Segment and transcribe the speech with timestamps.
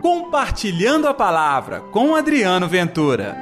[0.00, 3.36] Compartilhando a Palavra com Adriano Ventura.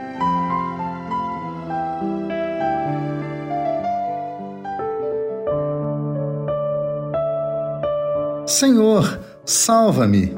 [8.46, 10.34] Senhor, salva-me.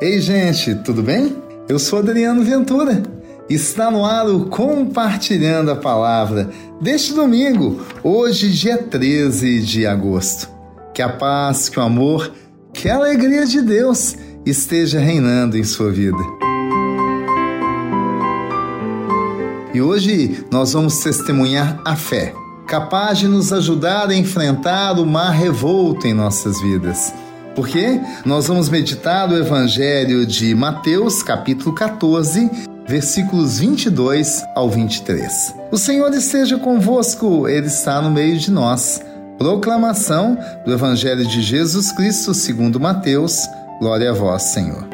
[0.00, 1.36] Ei, gente, tudo bem?
[1.68, 3.00] Eu sou Adriano Ventura.
[3.48, 6.50] Está no ar o Compartilhando a Palavra
[6.80, 10.50] deste domingo, hoje, dia 13 de agosto.
[10.92, 12.32] Que a paz, que o amor,
[12.72, 16.18] que a alegria de Deus esteja reinando em sua vida.
[19.72, 22.34] E hoje nós vamos testemunhar a fé,
[22.66, 27.12] capaz de nos ajudar a enfrentar o mar revolto em nossas vidas.
[27.56, 32.50] Porque nós vamos meditar o Evangelho de Mateus, capítulo 14,
[32.86, 35.54] versículos 22 ao 23.
[35.70, 39.00] O Senhor esteja convosco, Ele está no meio de nós.
[39.38, 43.36] Proclamação do Evangelho de Jesus Cristo segundo Mateus.
[43.84, 44.88] Glória a vós, Senhor.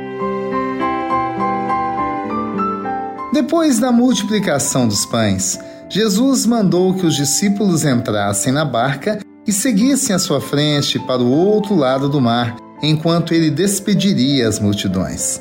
[3.33, 5.56] Depois da multiplicação dos pães,
[5.89, 11.31] Jesus mandou que os discípulos entrassem na barca e seguissem à sua frente para o
[11.31, 15.41] outro lado do mar, enquanto ele despediria as multidões.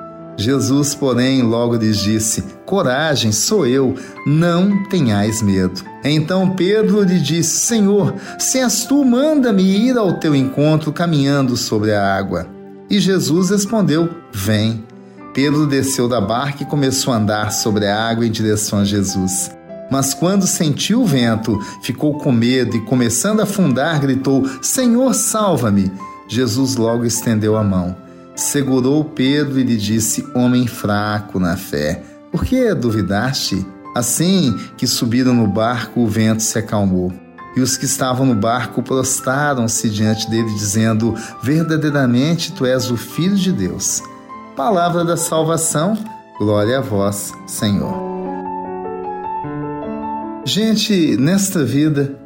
[0.37, 5.81] Jesus, porém, logo lhes disse: Coragem, sou eu, não tenhais medo.
[6.03, 11.93] Então Pedro lhe disse: Senhor, se és tu, manda-me ir ao teu encontro caminhando sobre
[11.93, 12.47] a água.
[12.89, 14.83] E Jesus respondeu: Vem.
[15.33, 19.51] Pedro desceu da barca e começou a andar sobre a água em direção a Jesus.
[19.89, 25.91] Mas quando sentiu o vento, ficou com medo e, começando a afundar, gritou: Senhor, salva-me!
[26.27, 32.45] Jesus logo estendeu a mão segurou Pedro e lhe disse: Homem fraco na fé, por
[32.45, 33.65] que duvidaste?
[33.95, 37.11] Assim que subiram no barco, o vento se acalmou.
[37.55, 43.35] E os que estavam no barco prostaram-se diante dele, dizendo: Verdadeiramente tu és o Filho
[43.35, 44.01] de Deus.
[44.55, 45.97] Palavra da salvação,
[46.39, 47.93] glória a vós, Senhor.
[50.45, 52.17] Gente, nesta vida,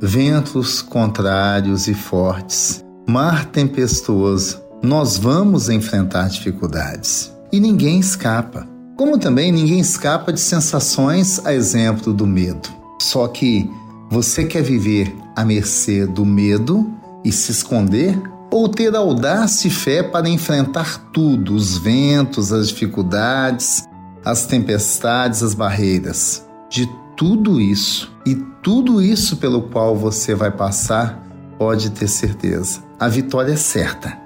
[0.00, 8.66] ventos contrários e fortes, mar tempestuoso, nós vamos enfrentar dificuldades e ninguém escapa.
[8.96, 12.68] Como também ninguém escapa de sensações, a exemplo do medo.
[13.00, 13.70] Só que
[14.10, 16.92] você quer viver à mercê do medo
[17.24, 18.20] e se esconder?
[18.50, 23.88] Ou ter audácia e fé para enfrentar tudo, os ventos, as dificuldades,
[24.24, 26.44] as tempestades, as barreiras?
[26.68, 31.22] De tudo isso e tudo isso pelo qual você vai passar,
[31.56, 32.80] pode ter certeza.
[32.98, 34.21] A vitória é certa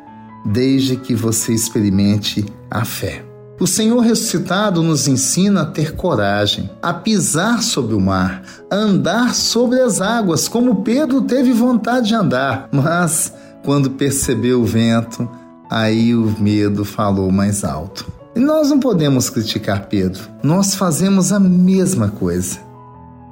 [0.53, 3.25] desde que você experimente a fé.
[3.59, 9.35] O Senhor ressuscitado nos ensina a ter coragem, a pisar sobre o mar, a andar
[9.35, 13.33] sobre as águas, como Pedro teve vontade de andar, mas
[13.65, 15.29] quando percebeu o vento,
[15.71, 18.07] aí o medo falou mais alto.
[18.35, 22.59] E nós não podemos criticar Pedro, nós fazemos a mesma coisa.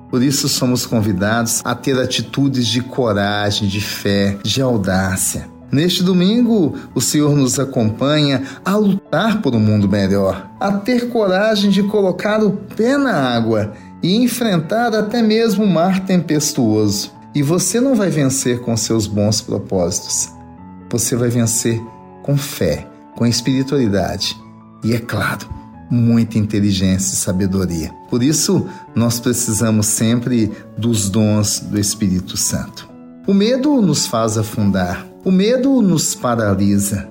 [0.08, 5.46] Por isso somos convidados a ter atitudes de coragem, de fé, de audácia.
[5.74, 11.68] Neste domingo, o Senhor nos acompanha a lutar por um mundo melhor, a ter coragem
[11.68, 17.10] de colocar o pé na água e enfrentar até mesmo o mar tempestuoso.
[17.34, 20.28] E você não vai vencer com seus bons propósitos.
[20.90, 21.82] Você vai vencer
[22.22, 22.86] com fé,
[23.16, 24.40] com espiritualidade
[24.84, 25.48] e, é claro,
[25.90, 27.90] muita inteligência e sabedoria.
[28.08, 28.64] Por isso,
[28.94, 32.88] nós precisamos sempre dos dons do Espírito Santo.
[33.26, 37.08] O medo nos faz afundar, o medo nos paralisa.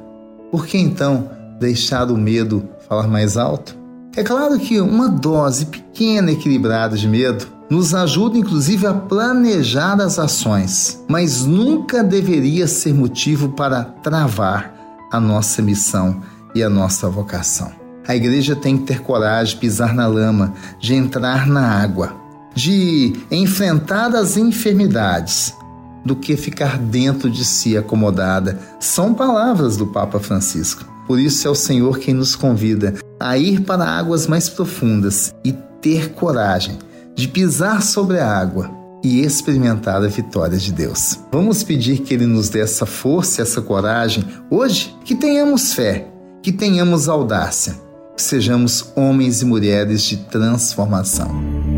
[0.52, 1.30] Por que então
[1.60, 3.76] deixar o medo falar mais alto?
[4.16, 10.00] É claro que uma dose pequena e equilibrada de medo nos ajuda inclusive a planejar
[10.00, 14.72] as ações, mas nunca deveria ser motivo para travar
[15.12, 16.22] a nossa missão
[16.54, 17.72] e a nossa vocação.
[18.08, 22.14] A igreja tem que ter coragem de pisar na lama, de entrar na água,
[22.54, 25.56] de enfrentar as enfermidades,
[26.06, 28.60] do que ficar dentro de si acomodada.
[28.80, 30.86] São palavras do Papa Francisco.
[31.08, 35.54] Por isso é o Senhor quem nos convida a ir para águas mais profundas e
[35.82, 36.78] ter coragem
[37.16, 38.72] de pisar sobre a água
[39.04, 41.20] e experimentar a vitória de Deus.
[41.32, 46.08] Vamos pedir que Ele nos dê essa força, essa coragem hoje, que tenhamos fé,
[46.42, 47.74] Que tenhamos audácia,
[48.16, 51.73] que sejamos homens e mulheres de transformação.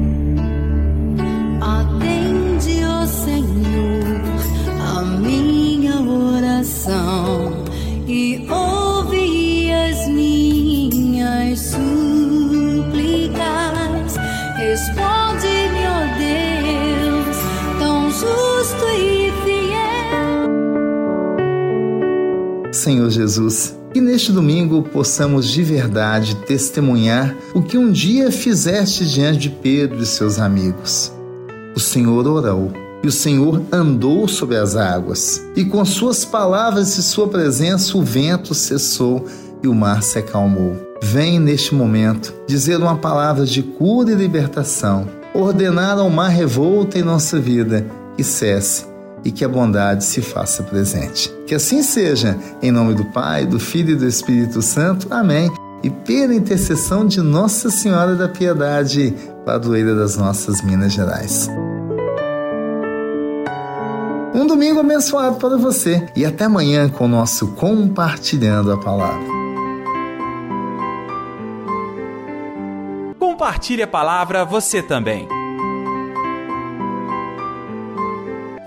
[22.85, 29.39] Senhor Jesus, que neste domingo possamos de verdade testemunhar o que um dia fizeste diante
[29.39, 31.11] de Pedro e seus amigos.
[31.75, 32.71] O Senhor orou
[33.03, 38.03] e o Senhor andou sobre as águas, e com suas palavras e sua presença o
[38.03, 39.25] vento cessou
[39.63, 40.77] e o mar se acalmou.
[41.01, 47.01] Vem neste momento dizer uma palavra de cura e libertação, ordenar ao mar revolto em
[47.01, 47.83] nossa vida
[48.15, 48.94] que cesse
[49.25, 51.33] e que a bondade se faça presente.
[51.47, 55.07] Que assim seja, em nome do Pai, do Filho e do Espírito Santo.
[55.11, 55.51] Amém.
[55.83, 59.13] E pela intercessão de Nossa Senhora da Piedade,
[59.43, 61.49] padroeira das nossas Minas Gerais.
[64.33, 69.35] Um domingo abençoado para você e até amanhã com o nosso Compartilhando a Palavra.
[73.17, 75.27] Compartilhe a palavra você também.